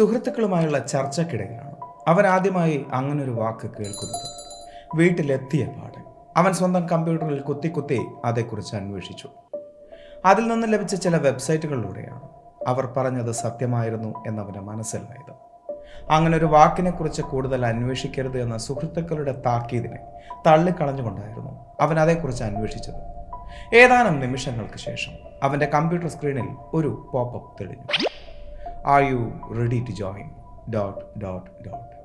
[0.00, 1.74] സുഹൃത്തുക്കളുമായുള്ള ചർച്ചക്കിടയിലാണ്
[2.08, 4.28] അവൻ ആദ്യമായി അങ്ങനൊരു വാക്ക് കേൾക്കുന്നത്.
[4.94, 6.04] വീട്ടിലെത്തിയ പാട്
[6.36, 9.28] അവൻ സ്വന്തം കമ്പ്യൂട്ടറിൽ കുത്തി കുത്തി അതേക്കുറിച്ച് അന്വേഷിച്ചു.
[10.24, 12.20] അതിൽ നിന്ന് ലഭിച്ച ചില വെബ്സൈറ്റുകളിലൂടെയാണ്
[12.66, 15.34] അവർ പറഞ്ഞത് സത്യമായിരുന്നു എന്നവന് മനസ്സിലായത്.
[16.10, 19.98] അങ്ങനെ ഒരു വാക്കിനെക്കുറിച്ച് കൂടുതൽ അന്വേഷിക്കരുത് എന്ന സുഹൃത്തുക്കളുടെ താക്കീതിനെ
[20.46, 23.00] തള്ളിക്കളഞ്ഞുകൊണ്ടായിരുന്നു അവൻ അതേക്കുറിച്ച് അന്വേഷിച്ചത്.
[23.74, 28.09] ഏതാനും നിമിഷങ്ങൾക്ക് ശേഷം അവന്റെ കമ്പ്യൂട്ടർ സ്ക്രീനിൽ ഒരു പോപ്പപ്പ് തെളിഞ്ഞു.
[28.86, 30.30] Are you ready to join
[30.74, 32.00] dot dot dot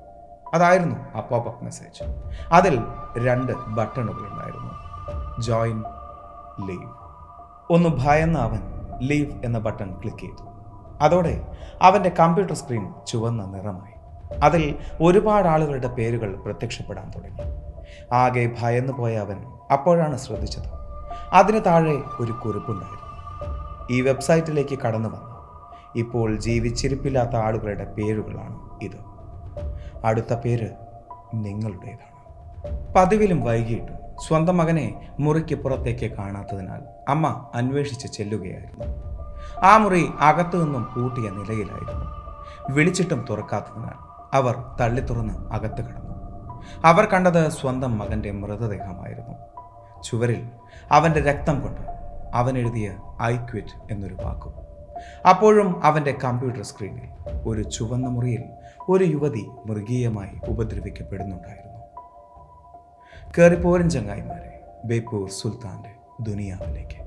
[0.54, 2.14] അതായിരുന്നു ആ പോപ്പപ്പ് മെസ്സേജ്
[2.52, 2.78] അതിൽ
[3.18, 4.72] രണ്ട് ബട്ടണുകൾ ഉണ്ടായിരുന്നു
[5.40, 5.84] ജോയിൻ
[6.66, 7.06] ലീവ്
[7.70, 8.60] ഒന്ന് ഭയന്ന അവൻ
[9.02, 10.46] ലീവ് എന്ന ബട്ടൺ ക്ലിക്ക് ചെയ്തു.
[11.00, 11.46] അതോടെ
[11.82, 13.96] അവന്റെ കമ്പ്യൂട്ടർ സ്ക്രീൻ ചുവന്ന നിറമായി.
[14.44, 17.40] അതിൽ ഒരുപാട് ആളുകളുടെ പേരുകൾ പ്രത്യക്ഷപ്പെടാൻ തുടങ്ങി.
[18.12, 20.70] ആകെ ഭയന്നു പോയ അവൻ അപ്പോഴാണ് ശ്രദ്ധിച്ചത്.
[21.32, 23.06] അതിന് താഴെ ഒരു കുറിപ്പുണ്ടായിരുന്നു.
[23.90, 25.35] ഈ വെബ്സൈറ്റിലേക്ക് കടന്നു വന്ന.
[25.96, 28.96] ഇപ്പോൾ ജീവിച്ചിരിപ്പില്ലാത്ത ആളുകളുടെ പേരുകളാണ് ഇത്.
[30.04, 30.68] അടുത്ത പേര്
[31.34, 32.16] നിങ്ങളുടേതാണ്.
[32.94, 38.84] പതിവിലും വൈകിട്ടും സ്വന്തം മകനെ മുറിക്ക് പുറത്തേക്ക് കാണാത്തതിനാൽ അമ്മ അന്വേഷിച്ച് ചെല്ലുകയായിരുന്നു.
[39.62, 42.06] ആ മുറി അകത്തു നിന്നും പൂട്ടിയ നിലയിലായിരുന്നു.
[42.70, 46.16] വിളിച്ചിട്ടും തുറക്കാത്തതിനാൽ അവർ തള്ളി തുറന്ന് അകത്ത് കിടന്നു.
[46.84, 49.34] അവർ കണ്ടത് സ്വന്തം മകന്റെ മൃതദേഹമായിരുന്നു.
[50.02, 50.48] ചുവരിൽ
[50.92, 51.80] അവന്റെ രക്തം കൊണ്ട്
[52.34, 54.65] അവൻ എഴുതിയ ഐ ക്വിറ്റ് എന്നൊരു വാക്കും.
[55.28, 57.08] അപ്പോഴും അവന്റെ കമ്പ്യൂട്ടർ സ്ക്രീനിൽ
[57.48, 58.44] ഒരു ചുവന്ന മുറിയിൽ
[58.88, 61.76] ഒരു യുവതി മൃഗീയമായി ഉപദ്രവിക്കപ്പെടുന്നുണ്ടായിരുന്നു.
[63.38, 64.52] കയറിപ്പോരൻ ചങ്ങായിമാരെ
[64.84, 67.06] ബേപ്പൂർ സുൽത്താന്റെ ദുനിയാവിലേക്ക്.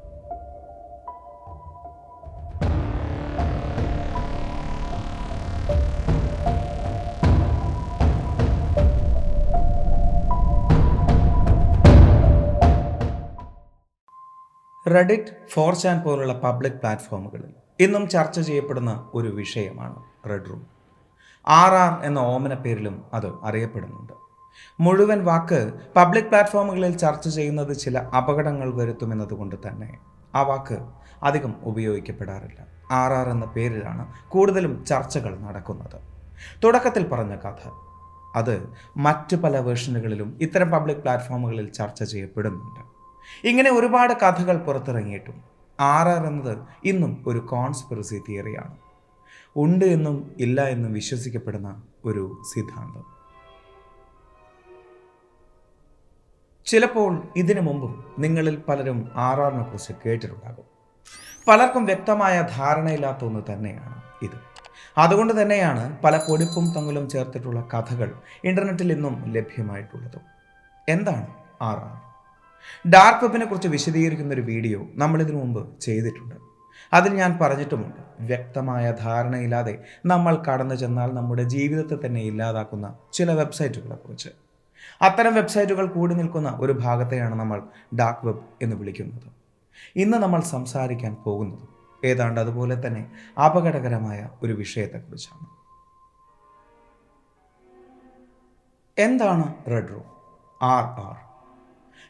[14.95, 20.61] റെഡിറ്റ് ഫോർചാൻ പോലുള്ള പബ്ലിക് പ്ലാറ്റ്ഫോമുകളിൽ ഇന്നും ചർച്ച ചെയ്യപ്പെടുന്ന ഒരു വിഷയമാണ് റെഡ് റൂം
[21.47, 24.13] ആർ ആർ എന്ന ഓമന പേരിലും അത് അറിയപ്പെടുന്നുണ്ട്.
[24.79, 29.97] മുഴുവൻ വാക്ക് പബ്ലിക് പ്ലാറ്റ്ഫോമുകളിൽ ചർച്ച ചെയ്യുന്നത് ചില അപകടങ്ങൾ വരുത്തുമെന്നതുകൊണ്ട് തന്നെ
[30.35, 30.77] ആ വാക്ക്
[31.23, 32.61] അധികം ഉപയോഗിക്കപ്പെടാറില്ല.
[32.91, 35.97] ആർ ആർ എന്ന പേരിലാണ് കൂടുതലും ചർച്ചകൾ നടക്കുന്നത്.
[36.63, 37.63] തുടക്കത്തിൽ പറഞ്ഞ കഥ
[38.35, 42.81] അത് മറ്റ് പല വേർഷനുകളിലും ഇത്തരം പബ്ലിക് പ്ലാറ്റ്ഫോമുകളിൽ ചർച്ച ചെയ്യപ്പെടുന്നുണ്ട്.
[43.43, 45.48] ഇങ്ങനെ ഒരുപാട് കഥകൾ പുറത്തിറങ്ങിയിട്ടും
[45.79, 48.77] ആർ ആർ എന്നത് ഇന്നും ഒരു കോൺസ്പിറസി തിയറിയാണ്
[49.57, 53.19] ഉണ്ട് എന്നും ഇല്ല എന്നും വിശ്വസിക്കപ്പെടുന്ന ഒരു സിദ്ധാന്തം.
[56.65, 60.65] ചിലപ്പോൾ ഇതിനു മുമ്പും നിങ്ങളിൽ പലരും ആർ ആറിനെ കുറിച്ച് കേട്ടിട്ടുണ്ടാകും.
[61.47, 64.37] പലർക്കും വ്യക്തമായ ധാരണയില്ലാത്ത ഒന്ന് തന്നെയാണ് ഇത്.
[64.97, 68.13] അതുകൊണ്ട് തന്നെയാണ് പല പൊടിപ്പും തങ്ങലും ചേർത്തിട്ടുള്ള കഥകൾ
[68.43, 70.21] ഇന്റർനെറ്റിൽ ഇന്നും ലഭ്യമായിട്ടുള്ളത്.
[70.89, 71.27] എന്താണ്
[71.61, 72.08] ആർ ആർ
[72.87, 76.35] ഡാർക്ക് വെബിനെ കുറിച്ച് വിശദീകരിക്കുന്ന ഒരു വീഡിയോ നമ്മൾ ഇതിനു മുമ്പ് ചെയ്തിട്ടുണ്ട്.
[76.93, 79.73] അതിൽ ഞാൻ പറഞ്ഞിട്ടുമുണ്ട് വ്യക്തമായ ധാരണയില്ലാതെ
[80.05, 84.29] നമ്മൾ കടന്നു ചെന്നാൽ നമ്മുടെ ജീവിതത്തെ തന്നെ ഇല്ലാതാക്കുന്ന ചില വെബ്സൈറ്റുകളെ കുറിച്ച്.
[85.01, 87.63] അത്തരം വെബ്സൈറ്റുകൾ കൂടി നിൽക്കുന്ന ഒരു ഭാഗത്തെയാണ് നമ്മൾ
[87.99, 89.27] ഡാർക്ക് വെബ് എന്ന് വിളിക്കുന്നത്.
[89.95, 91.65] ഇന്ന് നമ്മൾ സംസാരിക്കാൻ പോകുന്നത്
[92.05, 93.05] ഏതാണ്ട് അതുപോലെ തന്നെ
[93.45, 95.47] അപകടകരമായ ഒരു വിഷയത്തെക്കുറിച്ചാണ്.
[98.97, 100.07] എന്താണ് റെഡ് റൂം
[100.63, 101.28] ആർ ആർ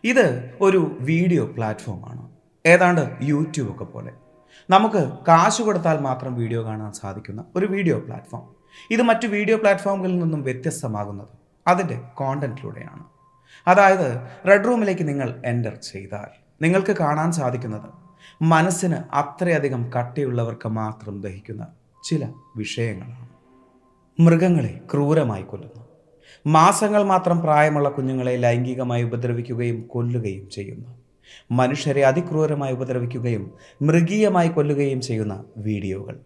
[0.04, 2.30] ഇത് ഒരു വീഡിയോ പ്ലാറ്റ്ഫോമാണ്.
[2.66, 4.12] ഏതാണ്ട് യൂട്യൂബ് ഒക്കെ പോലെ.
[4.70, 8.56] നമുക്ക് കാശ് കൊടുത്താൽ മാത്രം വീഡിയോ കാണാൻ സാധിക്കുന്ന ഒരു വീഡിയോ പ്ലാറ്റ്ഫോം.
[8.92, 11.34] ഇത് മറ്റു വീഡിയോ പ്ലാറ്റ്ഫോമുകളിൽ നിന്നും വ്യത്യസ്തമാകുന്നത്
[11.68, 13.04] അതിന്റെ കോണ്ടന്റിലൂടെയാണ്
[13.68, 16.30] അതായത് റെഡ് റൂമിലേക്ക് നിങ്ങൾ എന്റർ ചെയ്താൽ
[16.62, 17.90] നിങ്ങൾക്ക് കാണാൻ സാധിക്കുന്നത്
[18.42, 21.68] മനസ്സിന് അത്രയധികം കട്ടിയുള്ളവർക്ക് മാത്രം ദഹിക്കുന്ന
[22.04, 23.30] ചില വിഷയങ്ങളാണ്.
[24.20, 25.89] മൃഗങ്ങളെ ക്രൂരമായി കൊല്ലുന്നു.
[26.46, 30.90] മാസങ്ങൾ മാത്രം പ്രായമുള്ള കുഞ്ഞുങ്ങളെ ലൈംഗികമായി ഉപദ്രവിക്കുകയും കൊല്ലുകയും ചെയ്യുന്നു
[31.52, 36.20] മനുഷ്യരെ അതിക്രൂരമായി ഉപദ്രവിക്കുകയും മൃഗീയമായി കൊല്ലുകയും ചെയ്യുന്ന വീഡിയോകൾ.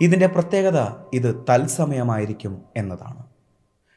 [0.00, 0.78] ഇതിന്റെ പ്രത്യേകത
[1.14, 3.22] ഇത് തത്സമയമായിരിക്കും എന്നതാണ്.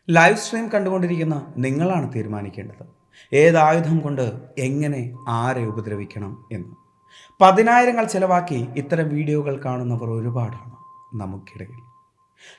[0.09, 2.85] ലൈവ് സ്ട്രീം കണ്ടുകൊണ്ടിരിക്കുന്ന നിങ്ങളാണ് തീരുമാനിക്കേണ്ടത്.
[3.33, 6.75] ഏതായുധം കൊണ്ട് എങ്ങനെ ആരെ ഉപദ്രവിക്കണം എന്ന്.
[7.41, 10.75] പതിനായിരങ്ങൾ ചിലവാക്കി ഇത്തരം വീഡിയോകൾ കാണുന്നവർ ഒരുപാടാണ്
[11.19, 11.88] നമുക്കിടയിൽ.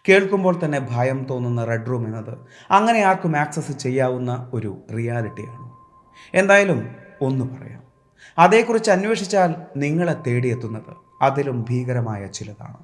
[0.09, 2.39] കേൾക്കുമ്പോൾ തന്നെ ഭയം തോന്നുന്ന റെഡ് റൂം എന്നത്
[2.71, 5.71] അങ്ങനെ ആർക്കും ആക്സസ് ചെയ്യാവുന്ന ഒരു റിയാലിറ്റിയാണ്
[6.35, 6.89] എന്തായാലും
[7.23, 7.83] ഒന്ന് പറയാം.
[8.39, 12.77] അതേക്കുറിച്ച് അന്വേഷിച്ചാൽ നിങ്ങളെ തേടിയെത്തുന്നത് അതിലും ഭീകരമായ ചിലതാണ്.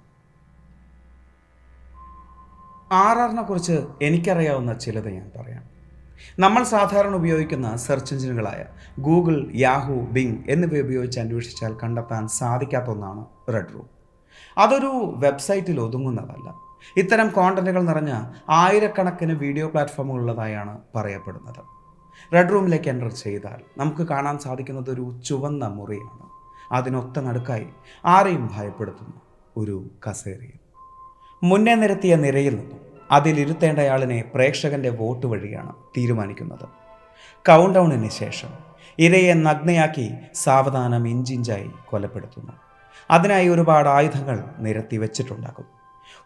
[2.92, 5.76] ആർ ആറിനെ കുറിച്ച് എനിക്കറിയാവുന്ന ചിലത് ഞാൻ പറയാം.
[6.38, 8.64] നമ്മൾ സാധാരണ ഉപയോഗിക്കുന്ന സെർച്ച് എഞ്ചിനുകളായ
[9.00, 13.88] ഗൂഗിൾ യാഹു ബിങ് എന്നിവ ഉപയോഗിച്ച് അന്വേഷിച്ചാൽ കണ്ടെത്താൻ സാധിക്കാത്ത ഒന്നാണ് റെഡ് റൂം
[14.58, 16.65] അതൊരു വെബ്സൈറ്റിൽ ഒതുങ്ങുന്നതല്ല.
[17.00, 18.12] ഇത്തരം കോണ്ടന്റുകൾ നിറഞ്ഞ
[18.48, 21.60] ആയിരക്കണക്കിന് വീഡിയോ പ്ലാറ്റ്ഫോമുകൾ ഉള്ളതായാണ് പറയപ്പെടുന്നത്.
[22.34, 26.24] റെഡ് റൂമിലേക്ക് എന്റർ ചെയ്താൽ നമുക്ക് കാണാൻ സാധിക്കുന്നത് ഒരു ചുവന്ന മുറിയാണ്.
[26.72, 27.68] അതിനൊത്ത നടുക്കായി
[28.04, 29.14] ആരെയും ഭയപ്പെടുത്തുന്ന
[29.56, 30.58] ഒരു കസേരയിൽ
[31.44, 32.80] മുന്നേ നിരത്തിയ നിരയിൽ നിന്നും
[33.10, 36.66] അതിലിരുത്തേണ്ടയാളിനെ പ്രേക്ഷകന്റെ വോട്ട് വഴിയാണ് തീരുമാനിക്കുന്നത്.
[37.48, 38.52] കൗണ്ട് ഡൗണിന് ശേഷം
[38.98, 42.54] ഇരയെ നഗ്നയാക്കി സാവധാനം ഇഞ്ചിഞ്ചായി കൊലപ്പെടുത്തുന്നു.
[43.10, 45.75] അതിനായി ഒരുപാട് ആയുധങ്ങൾ നിരത്തി വെച്ചിട്ടുണ്ടാകും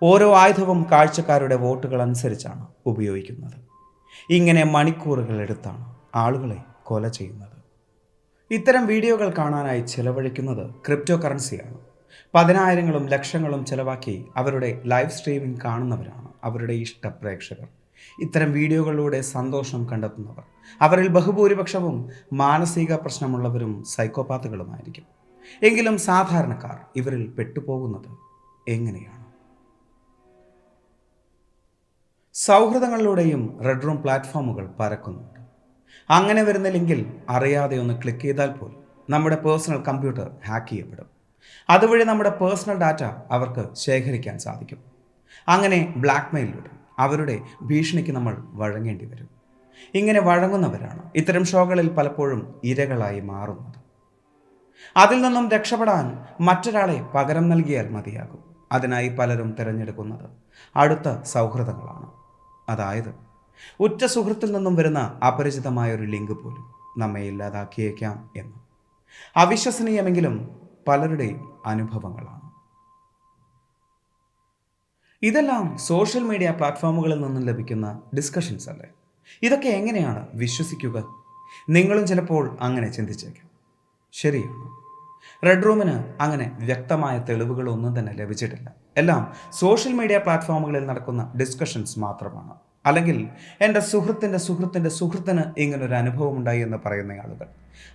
[0.03, 3.59] ഓരോ ആയുധവും കാഴ്ചക്കാരുടെ വോട്ടുകൾ അനുസരിച്ചാണ് ഉപയോഗിക്കുന്നത്.
[4.31, 7.57] ഇങ്ങനെ മണിക്കൂറുകൾ എടുത്താണ് ആളുകളെ കൊല ചെയ്യുന്നത്.
[8.51, 11.79] ഇത്തരം വീഡിയോകൾ കാണാനായി ചെലവഴിക്കുന്നത് ക്രിപ്റ്റോ കറൻസിയാണ്
[12.35, 17.69] പതിനായിരങ്ങളും ലക്ഷങ്ങളും ചെലവാക്കി അവരുടെ ലൈവ് സ്ട്രീമിംഗ് കാണുന്നവരാണ് അവരുടെ ഇഷ്ട പ്രേക്ഷകർ.
[18.21, 20.45] ഇത്തരം വീഡിയോകളിലൂടെ സന്തോഷം കണ്ടെത്തുന്നവർ.
[20.81, 25.05] അവരിൽ ബഹുഭൂരിപക്ഷവും മാനസിക പ്രശ്നമുള്ളവരും സൈക്കോപാത്തുകളുമായിരിക്കും.
[25.63, 28.11] എങ്കിലും സാധാരണക്കാർ ഇവരിൽ പെട്ടുപോകുന്നത്
[28.69, 29.20] എങ്ങനെയാണ്?
[32.47, 35.41] സൗഹൃദങ്ങളിലൂടെയും റെഡ് റൂം പ്ലാറ്റ്ഫോമുകൾ പരക്കുന്നുണ്ട്.
[36.11, 41.07] അങ്ങനെ വരുന്ന ലിങ്കിൽ അറിയാതെ ഒന്ന് ക്ലിക്ക് ചെയ്താൽ പോലും നമ്മുടെ പേഴ്സണൽ കമ്പ്യൂട്ടർ ഹാക്ക് ചെയ്യപ്പെടും.
[41.71, 44.85] അതുവഴി നമ്മുടെ പേഴ്സണൽ ഡാറ്റ അവർക്ക് ശേഖരിക്കാൻ സാധിക്കും.
[45.49, 49.29] അങ്ങനെ ബ്ലാക്ക് മെയിലിലൂടെ അവരുടെ ഭീഷണിക്ക് നമ്മൾ വഴങ്ങേണ്ടി വരും.
[49.95, 53.75] ഇങ്ങനെ വഴങ്ങുന്നവരാണ് ഇത്തരം ഷോകളിൽ പലപ്പോഴും ഇരകളായി മാറുന്നത്.
[54.97, 58.57] അതിൽ നിന്നും രക്ഷപ്പെടാൻ മറ്റൊരാളെ പകരം നൽകിയാൽ മതിയാകും.
[58.73, 60.31] അതിനായി പലരും തിരഞ്ഞെടുക്കുന്നത്
[60.77, 62.20] അടുത്ത സൗഹൃദങ്ങളാണ്.
[62.71, 63.15] അതായത്
[63.81, 68.53] ഉറ്റ സുഹൃത്തിൽ നിന്നും വരുന്ന അപരിചിതമായ ഒരു ലിങ്ക് പോലും നമ്മെ ഇല്ലാതാക്കിയേക്കാം എന്ന്.
[69.37, 72.51] അവിശ്വസനീയമെങ്കിലും പലരുടെയും അനുഭവങ്ങളാണ്.
[75.23, 78.87] ഇതെല്ലാം സോഷ്യൽ മീഡിയ പ്ലാറ്റ്ഫോമുകളിൽ നിന്നും ലഭിക്കുന്ന ഡിസ്കഷൻസ് അല്ലേ?
[79.43, 81.25] ഇതൊക്കെ എങ്ങനെയാണ് വിശ്വസിക്കുക?
[81.71, 83.51] നിങ്ങളും ചിലപ്പോൾ അങ്ങനെ ചിന്തിച്ചേക്കാം.
[84.13, 84.81] ശരിയാണ്.
[85.47, 88.75] റെഡ് റൂമിന് അങ്ങനെ വ്യക്തമായ തെളിവുകളൊന്നും തന്നെ ലഭിച്ചിട്ടില്ല.
[88.97, 92.55] എല്ലാം സോഷ്യൽ മീഡിയ പ്ലാറ്റ്ഫോമുകളിൽ നടക്കുന്ന ഡിസ്കഷൻസ് മാത്രമാണ്.
[92.87, 93.29] അല്ലെങ്കിൽ
[93.61, 97.47] എന്റെ സുഹൃത്തിന്റെ സുഹൃത്തിന്റെ സുഹൃത്തിന് ഇങ്ങനൊരു അനുഭവം ഉണ്ടായി എന്ന് പറയുന്ന ആളുകൾ.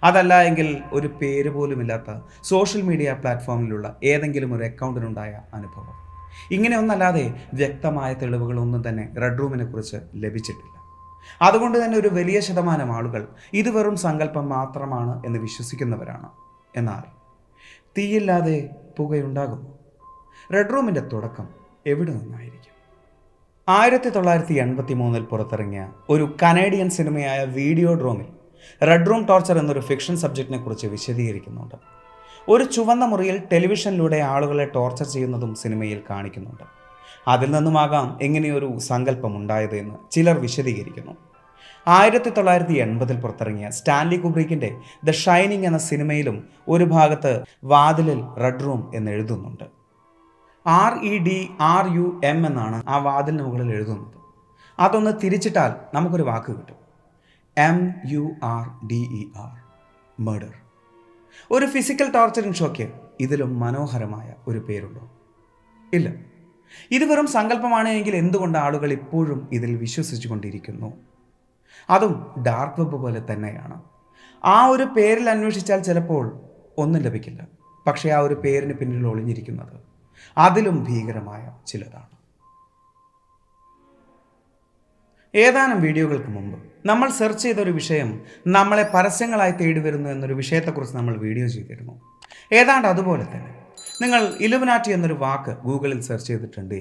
[0.04, 6.06] അതല്ല എങ്കിൽ ഒരു പേര് പോലുമില്ലാത്ത സോഷ്യൽ മീഡിയ പ്ലാറ്റ്ഫോമിലുള്ള ഏതെങ്കിലും ഒരു അക്കൗണ്ടിനുണ്ടായ അനുഭവം.
[6.52, 10.76] ഇങ്ങനെ ഒന്നല്ലാതെ വ്യക്തമായ തെളിവുകളൊന്നും തന്നെ റെഡ് റൂമിനെ കുറിച്ച് ലഭിച്ചിട്ടില്ല.
[11.42, 16.30] അതുകൊണ്ട് തന്നെ ഒരു വലിയ ശതമാനം ആളുകൾ ഇത് വെറും സങ്കല്പം മാത്രമാണ് എന്ന് വിശ്വസിക്കുന്നവരാണ്.
[16.76, 17.10] എന്നാൽ
[17.98, 19.75] തീയില്ലാതെ പുകയുണ്ടാകുമോ?
[20.54, 21.48] റെഡ് റൂമിന്റെ തുടക്കം
[21.88, 22.74] എവിടെ നിന്നായിരിക്കും?
[23.70, 28.26] ആയിരത്തി തൊള്ളായിരത്തി എൺപത്തി മൂന്നിൽ പുറത്തിറങ്ങിയ ഒരു കനേഡിയൻ സിനിമയായ വീഡിയോ ഡ്രോമിൽ
[28.86, 31.76] റെഡ് റൂം ടോർച്ചർ എന്നൊരു ഫിക്ഷൻ സബ്ജക്റ്റിനെ കുറിച്ച് വിശദീകരിക്കുന്നുണ്ട്.
[32.50, 36.64] ഒരു ചുവന്ന മുറിയിൽ ടെലിവിഷനിലൂടെ ആളുകളെ ടോർച്ചർ ചെയ്യുന്നതും സിനിമയിൽ കാണിക്കുന്നുണ്ട്.
[37.28, 41.12] അതിൽ നിന്നുമാകാം എങ്ങനെയൊരു സങ്കല്പം ഉണ്ടായത് എന്ന് ചിലർ വിശദീകരിക്കുന്നു.
[41.88, 48.92] ആയിരത്തി തൊള്ളായിരത്തി എൺപതിൽ പുറത്തിറങ്ങിയ സ്റ്റാൻലി കുബ്രിക്കിന്റെ ദ ഷൈനിങ് എന്ന സിനിമയിലും ഒരു ഭാഗത്ത് വാതിലിൽ റെഡ് റൂം
[48.96, 49.85] എന്ന് എഴുതുന്നുണ്ട്.
[50.68, 54.18] R E D R U M എന്നാണ് ആ വാതിലിന് മുകളിൽ എഴുതുന്നത്.
[54.80, 56.78] അതൊന്ന് തിരിച്ചിട്ടാൽ നമുക്കൊരു വാക്ക് കിട്ടും.
[57.58, 59.54] M U R D E R
[60.20, 60.54] murder
[61.52, 62.88] ഒരു ഫിസിക്കൽ ടോർച്ചറിങ് ഷോയ്ക്ക്
[63.20, 65.12] ഇതിലും മനോഹരമായ ഒരു പേരുണ്ടോ?
[65.94, 66.14] ഇല്ല.
[66.92, 70.94] ഇത് വെറും സങ്കല്പമാണ് എങ്കിൽ എന്തുകൊണ്ട് ആളുകൾ ഇപ്പോഴും ഇതിൽ വിശ്വസിച്ചു കൊണ്ടിരിക്കുന്നു
[71.90, 73.82] അതും ഡാർക്ക് വെബ് പോലെ തന്നെയാണ്.
[74.46, 76.40] ആ ഒരു പേരിൽ അന്വേഷിച്ചാൽ ചിലപ്പോൾ
[76.78, 77.48] ഒന്നും ലഭിക്കില്ല.
[77.88, 79.95] പക്ഷേ ആ ഒരു പേരിന് പിന്നിൽ ഒളിഞ്ഞിരിക്കുന്നത്
[80.38, 82.12] അതിലും ഭീകരമായ ചിലതാണ്.
[85.34, 86.58] ഏതാനും വീഡിയോകൾക്ക് മുമ്പ്
[86.90, 88.10] നമ്മൾ സെർച്ച് ചെയ്ത ഒരു വിഷയം
[88.48, 91.94] നമ്മളെ പരസ്യങ്ങളായി തേടി വരുന്നു എന്നൊരു വിഷയത്തെക്കുറിച്ച് നമ്മൾ വീഡിയോ ചെയ്തിരുന്നു.
[92.60, 93.52] ഏതാണ്ട് അതുപോലെ തന്നെ
[94.02, 96.80] നിങ്ങൾ ഇലുമിനാറ്റി എന്നൊരു വാക്ക് ഗൂഗിളിൽ സെർച്ച് ചെയ്തിട്ടുണ്ട്.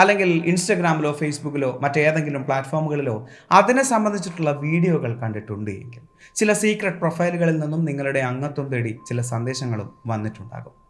[0.00, 3.16] അല്ലെങ്കിൽ ഇൻസ്റ്റഗ്രാമിലോ ഫേസ്ബുക്കിലോ മറ്റേതെങ്കിലും പ്ലാറ്റ്ഫോമുകളിലോ
[3.58, 6.02] അതിനെ സംബന്ധിച്ചിട്ടുള്ള വീഡിയോകൾ കണ്ടിട്ടുണ്ട് എങ്കിൽ
[6.36, 10.81] ചില സീക്രട്ട് പ്രൊഫൈലുകളിൽ നിന്നും നിങ്ങളുടെ അംഗത്വം തേടി ചില സന്ദേശങ്ങളും വന്നിട്ടുണ്ടാകും.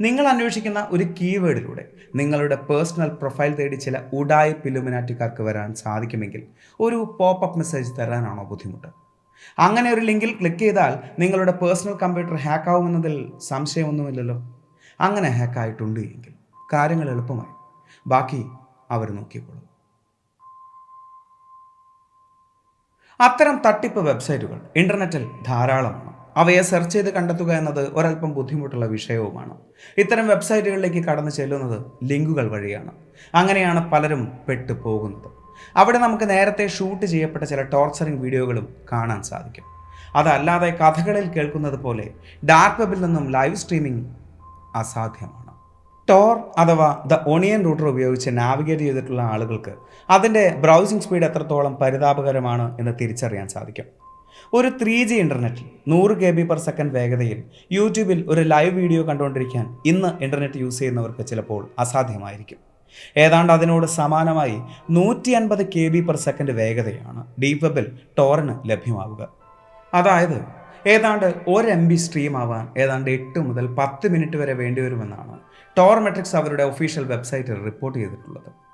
[0.00, 6.46] നിങ്ങൾ അന്വേഷിക്കുന്ന ഒരു കീവേഡിലൂടെ നിങ്ങളുടെ പേഴ്സണൽ പ്രൊഫൈൽ തേടി ചില ഉടായ പിലുമിനാറ്റിക്കാർക്ക് വരാൻ സാധിക്കുമെങ്കിൽ
[6.80, 8.86] ഒരു പോപ്പ് അപ്പ് മെസ്സേജ് തരാനാണോ ബുദ്ധിമുട്ട്?
[9.58, 14.56] അങ്ങനെ ഒരു ലിങ്കിൽ ക്ലിക്ക് ചെയ്താൽ നിങ്ങളുടെ പേഴ്സണൽ കമ്പ്യൂട്ടർ ഹാക്ക് ആവുമെന്നതിൽ സംശയമൊന്നുമില്ലല്ലോ.
[15.00, 16.32] അങ്ങനെ ഹാക്കായിട്ടുണ്ട് എങ്കിൽ
[16.72, 17.52] കാര്യങ്ങൾ എളുപ്പമായി.
[18.06, 18.44] ബാക്കി
[18.90, 19.68] അവർ നോക്കിക്കോളും.
[23.20, 26.17] അത്തരം തട്ടിപ്പ് വെബ്സൈറ്റുകൾ ഇന്റർനെറ്റിൽ ധാരാളമാണ്.
[26.38, 29.54] അവയെ സെർച്ച് ചെയ്ത് കണ്ടെത്തുക എന്നത് ഒരല്പം ബുദ്ധിമുട്ടുള്ള വിഷയവുമാണ്.
[29.98, 32.90] ഇത്തരം വെബ്സൈറ്റുകളിലേക്ക് കടന്നു ചെല്ലുന്നത് ലിങ്കുകൾ വഴിയാണ്.
[33.34, 35.30] അങ്ങനെയാണ് പലരും പെട്ടുപോകുന്നത്.
[35.76, 39.64] അവിടെ നമുക്ക് നേരത്തെ ഷൂട്ട് ചെയ്യപ്പെട്ട ചില ടോർച്ചറിങ് വീഡിയോകളും കാണാൻ സാധിക്കും.
[40.16, 42.10] അതല്ലാതെ കഥകളിൽ കേൾക്കുന്നത് പോലെ
[42.44, 44.06] ഡാർക്ക് വെബിൽ നിന്നും ലൈവ് സ്ട്രീമിംഗ്
[44.74, 45.48] അസാധ്യമാണ്.
[46.08, 49.72] ടോർ അഥവാ ദ ഓണിയൻ റൂട്ടർ ഉപയോഗിച്ച് നാവിഗേറ്റ് ചെയ്തിട്ടുള്ള ആളുകൾക്ക്
[50.10, 54.07] അതിന്റെ ബ്രൗസിംഗ് സ്പീഡ് എത്രത്തോളം പരിതാപകരമാണ് എന്ന് തിരിച്ചറിയാൻ സാധിക്കും.
[54.54, 57.42] ഒരു ത്രീ ജി ഇന്റർനെറ്റിൽ നൂറ് കെ ബി പെർ സെക്കൻഡ് വേഗതയിൽ
[57.72, 62.58] യൂട്യൂബിൽ ഒരു ലൈവ് വീഡിയോ കണ്ടുകൊണ്ടിരിക്കാൻ ഇന്ന് ഇന്റർനെറ്റ് യൂസ് ചെയ്യുന്നവർക്ക് ചിലപ്പോൾ അസാധ്യമായിരിക്കും.
[63.16, 64.58] ഏതാണ്ട് അതിനോട് സമാനമായി
[64.90, 67.86] നൂറ്റി അൻപത് കെ ബി പെർ സെക്കൻഡ് വേഗതയാണ് ഡീപ് വെബിൽ
[68.18, 69.28] ടോറിന് ലഭ്യമാവുക.
[69.94, 70.38] അതായത്
[70.86, 75.38] ഏതാണ്ട് ഒരു എം ബി സ്ട്രീം ആവാൻ ഏതാണ്ട് എട്ട് മുതൽ പത്ത് മിനിറ്റ് വരെ വേണ്ടിവരുമെന്നാണ്
[75.76, 78.67] ടോർ മെട്രിക്സ് അവരുടെ ഒഫീഷ്യൽ വെബ്സൈറ്റിൽ റിപ്പോർട്ട് ചെയ്തിട്ടുള്ളത്.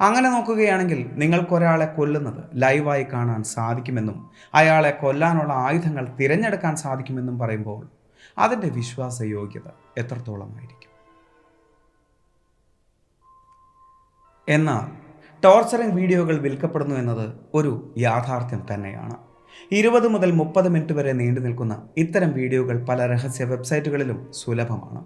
[0.00, 4.18] അങ്ങനെ നോക്കുകയാണെങ്കിൽ നിങ്ങൾക്കൊരാളെ കൊല്ലുന്നത് ലൈവായി കാണാൻ സാധിക്കുമെന്നും
[4.54, 7.82] അയാളെ കൊല്ലാനുള്ള ആയുധങ്ങൾ തിരഞ്ഞെടുക്കാൻ സാധിക്കുമെന്നും പറയുമ്പോൾ
[8.38, 10.90] അതിന്റെ വിശ്വാസയോഗ്യത എത്രത്തോളമായിരിക്കും?
[14.48, 14.86] എന്നാൽ
[15.44, 19.16] ടോർച്ചറിംഗ് വീഡിയോകൾ വിൽക്കപ്പെടുന്നു എന്നത് ഒരു യാഥാർത്ഥ്യം തന്നെയാണ്.
[19.78, 25.00] ഇരുപത് മുതൽ മുപ്പത് മിനിറ്റ് വരെ നീണ്ടു നിൽക്കുന്ന ഇത്തരം വീഡിയോകൾ പല രഹസ്യ വെബ്സൈറ്റുകളിലും സുലഭമാണ്.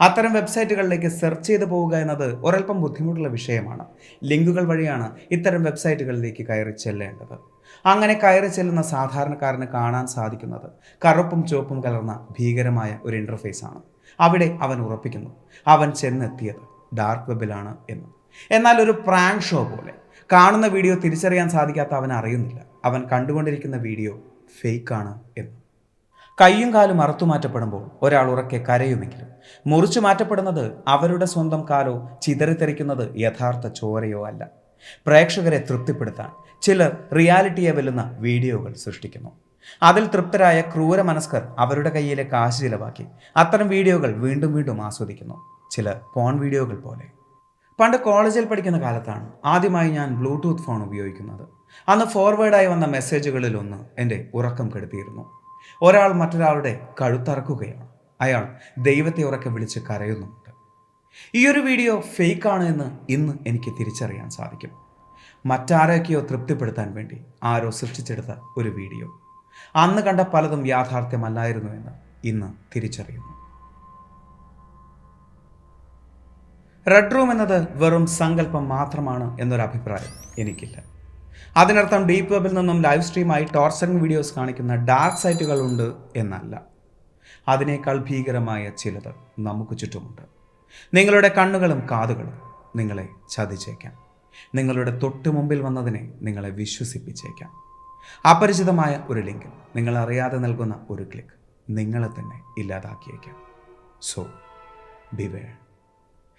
[0.00, 3.84] അത്തരം വെബ്സൈറ്റുകളിലേക്ക് സെർച്ച് ചെയ്ത് പോവുക എന്നത് ഒരൽപ്പം ബുദ്ധിമുട്ടുള്ള വിഷയമാണ്.
[4.24, 7.36] ലിങ്കുകൾ വഴിയാണ് ഇത്തരം വെബ്സൈറ്റുകളിലേക്ക് കയറി ചെല്ലേണ്ടത്.
[7.86, 10.68] അങ്ങനെ കയറി ചെല്ലുന്ന സാധാരണക്കാരന് കാണാൻ സാധിക്കുന്നത്
[11.04, 13.80] കറുപ്പും ചുവപ്പും കലർന്ന ഭീകരമായ ഒരു ഇന്റർഫേസ് ആണ്.
[14.20, 15.30] അവിടെ അവൻ ഉറപ്പിക്കുന്നു.
[15.66, 16.64] അവൻ ചെന്നെത്തിയത്
[16.98, 18.08] ഡാർക്ക് വെബിലാണ് എന്ന്.
[18.50, 19.92] എന്നാൽ ഒരു പ്രാങ്ക് ഷോ പോലെ
[20.32, 22.69] കാണുന്ന വീഡിയോ തിരിച്ചറിയാൻ സാധിക്കാത്ത അവൻ അറിയുന്നില്ല.
[22.84, 24.12] അവൻ കണ്ടുകൊണ്ടിരിക്കുന്ന വീഡിയോ
[24.60, 25.56] ഫേക്കാണ് എന്ന്.
[26.38, 29.28] കയ്യും കാലും അറുത്തു മാറ്റപ്പെടുമ്പോൾ ഒരാൾ ഉറക്കെ കരയുമെങ്കിലും
[29.70, 34.42] മുറിച്ചു മാറ്റപ്പെടുന്നത് അവരുടെ സ്വന്തം കാലോ ചിതറിത്തെറിക്കുന്നത് യഥാർത്ഥ ചോരയോ അല്ല.
[35.06, 36.30] പ്രേക്ഷകരെ തൃപ്തിപ്പെടുത്താൻ
[36.62, 39.30] ചിലർ റിയാലിറ്റിയെ വെല്ലുന്ന വീഡിയോകൾ സൃഷ്ടിക്കുന്നു.
[39.82, 43.06] അതിൽ തൃപ്തരായ ക്രൂര മനസ്കർ അവരുടെ കയ്യിലെ കാശ് ചിലവാക്കി
[43.42, 45.36] അത്തരം വീഡിയോകൾ വീണ്ടും വീണ്ടും ആസ്വദിക്കുന്നു.
[45.70, 47.06] ചിലർ പോൺ വീഡിയോകൾ പോലെ.
[47.80, 51.48] പണ്ട് കോളേജിൽ പഠിക്കുന്ന കാലത്താണ് ആദ്യമായി ഞാൻ ബ്ലൂടൂത്ത് ഫോൺ ഉപയോഗിക്കുന്നത്.
[51.88, 55.40] അന്ന് ഫോർവേഡായി വന്ന മെസ്സേജുകളിൽ ഒന്ന് എന്റെ ഉറക്കം കെടുത്തിയിരുന്നു.
[55.82, 57.88] ഒരാൾ മറ്റൊരാളുടെ കഴുത്തറക്കുകയാണ്.
[58.20, 60.50] അയാൾ ദൈവത്തെ ഉറക്കെ വിളിച്ച് കരയുന്നുണ്ട്.
[61.34, 64.70] ഈ ഒരു വീഡിയോ ഫേക്കാണ് എന്ന് ഇന്ന് എനിക്ക് തിരിച്ചറിയാൻ സാധിക്കും.
[65.46, 69.20] മറ്റാരൊക്കെയോ തൃപ്തിപ്പെടുത്താൻ വേണ്ടി ആരോ സൃഷ്ടിച്ചെടുത്ത ഒരു വീഡിയോ.
[69.74, 71.92] അന്ന് കണ്ട പലതും യാഥാർത്ഥ്യമല്ലായിരുന്നു എന്ന്
[72.24, 73.39] ഇന്ന് തിരിച്ചറിയുന്നു.
[76.88, 80.82] റെഡ് റൂം എന്നത് വെറും സങ്കല്പം മാത്രമാണ് എന്നൊരു അഭിപ്രായം എനിക്കില്ല.
[81.56, 86.62] അതിനർത്ഥം ഡീപ്പ് വെബിൽ നിന്നും ലൈവ് സ്ട്രീമായി ടോർച്ചറിംഗ് വീഡിയോസ് കാണിക്കുന്ന ഡാർക്ക് സൈറ്റുകൾ ഉണ്ട് എന്നല്ല.
[87.48, 90.22] അതിനേക്കാൾ ഭീകരമായ ചിലത് നമുക്ക് ചുറ്റുമുണ്ട്.
[90.94, 92.34] നിങ്ങളുടെ കണ്ണുകളും കാതുകളും
[92.76, 93.94] നിങ്ങളെ ചതിച്ചേക്കാം.
[94.54, 97.50] നിങ്ങളുടെ തൊട്ടു മുമ്പിൽ വന്നതിനെ നിങ്ങളെ വിശ്വസിപ്പിച്ചേക്കാം.
[98.30, 101.36] അപരിചിതമായ ഒരു ലിങ്ക് നിങ്ങൾ അറിയാതെ നൽകുന്ന ഒരു ക്ലിക്ക്
[101.70, 103.36] നിങ്ങളെ തന്നെ ഇല്ലാതാക്കിയേക്കാം.
[104.02, 104.26] So
[105.14, 105.69] beware